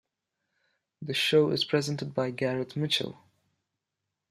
[1.03, 3.19] The show is presented by Gareth Mitchell.